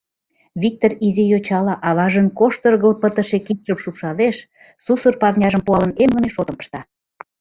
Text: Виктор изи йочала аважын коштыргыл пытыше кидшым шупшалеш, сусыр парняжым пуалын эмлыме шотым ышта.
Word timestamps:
Виктор 0.61 0.91
изи 1.05 1.23
йочала 1.33 1.73
аважын 1.89 2.27
коштыргыл 2.39 2.93
пытыше 3.01 3.37
кидшым 3.45 3.77
шупшалеш, 3.83 4.37
сусыр 4.85 5.13
парняжым 5.21 5.61
пуалын 5.67 5.93
эмлыме 6.03 6.29
шотым 6.35 6.57
ышта. 6.61 6.79